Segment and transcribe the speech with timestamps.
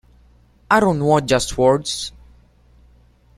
[0.71, 2.11] I don't want just words.